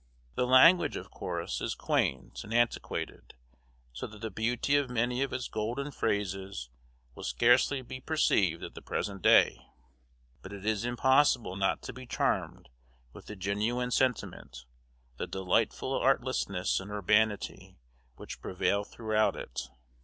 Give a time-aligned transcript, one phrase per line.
[0.33, 3.35] The language, of course, is quaint and antiquated,
[3.93, 6.71] so that the beauty of many of its golden phrases
[7.13, 9.61] will scarcely be perceived at the present day,
[10.41, 12.69] but it is impossible not to be charmed
[13.13, 14.65] with the genuine sentiment,
[15.17, 17.77] the delightful artlessness and urbanity,
[18.15, 19.69] which prevail throughout it.